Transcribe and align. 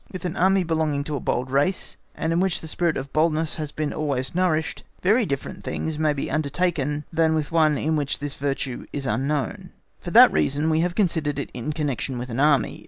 With 0.11 0.25
an 0.25 0.35
Army 0.35 0.63
belonging 0.63 1.03
to 1.03 1.15
a 1.15 1.19
bold 1.19 1.51
race, 1.51 1.95
and 2.15 2.33
in 2.33 2.39
which 2.39 2.59
the 2.61 2.67
spirit 2.67 2.97
of 2.97 3.13
boldness 3.13 3.57
has 3.57 3.71
been 3.71 3.93
always 3.93 4.33
nourished, 4.33 4.81
very 5.03 5.27
different 5.27 5.63
things 5.63 5.99
may 5.99 6.11
be 6.11 6.31
undertaken 6.31 7.05
than 7.13 7.35
with 7.35 7.51
one 7.51 7.77
in 7.77 7.95
which 7.95 8.17
this 8.17 8.33
virtue, 8.33 8.87
is 8.91 9.05
unknown; 9.05 9.69
for 9.99 10.09
that 10.09 10.31
reason 10.33 10.71
we 10.71 10.79
have 10.79 10.95
considered 10.95 11.37
it 11.37 11.51
in 11.53 11.71
connection 11.71 12.17
with 12.17 12.31
an 12.31 12.39
Army. 12.39 12.79